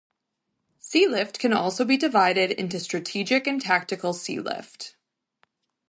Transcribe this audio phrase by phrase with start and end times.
[0.81, 4.95] Sealift can also be divided into strategic and tactical sealift.